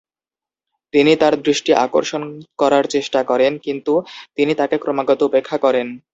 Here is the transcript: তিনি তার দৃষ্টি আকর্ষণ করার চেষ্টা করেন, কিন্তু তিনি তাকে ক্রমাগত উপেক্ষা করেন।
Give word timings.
তিনি 0.93 1.11
তার 1.15 1.33
দৃষ্টি 1.41 1.71
আকর্ষণ 1.85 2.21
করার 2.59 2.85
চেষ্টা 2.95 3.19
করেন, 3.23 3.53
কিন্তু 3.65 3.93
তিনি 4.37 4.51
তাকে 4.55 4.75
ক্রমাগত 4.77 5.19
উপেক্ষা 5.29 5.57
করেন। 5.65 5.87